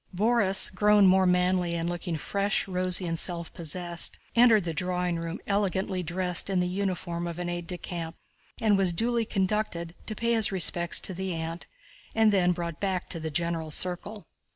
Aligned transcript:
Borís, 0.15 0.73
grown 0.73 1.05
more 1.05 1.27
manly 1.27 1.75
and 1.75 1.87
looking 1.87 2.17
fresh, 2.17 2.67
rosy 2.67 3.05
and 3.05 3.19
self 3.19 3.53
possessed, 3.53 4.17
entered 4.35 4.63
the 4.63 4.73
drawing 4.73 5.17
room 5.19 5.37
elegantly 5.45 6.01
dressed 6.01 6.49
in 6.49 6.59
the 6.59 6.65
uniform 6.67 7.27
of 7.27 7.37
an 7.37 7.49
aide 7.49 7.67
de 7.67 7.77
camp 7.77 8.15
and 8.59 8.79
was 8.79 8.93
duly 8.93 9.25
conducted 9.25 9.93
to 10.07 10.15
pay 10.15 10.33
his 10.33 10.51
respects 10.51 10.99
to 11.01 11.13
the 11.13 11.35
aunt 11.35 11.67
and 12.15 12.31
then 12.33 12.51
brought 12.51 12.79
back 12.79 13.09
to 13.11 13.19
the 13.19 13.29
general 13.29 13.69
circle. 13.69 14.25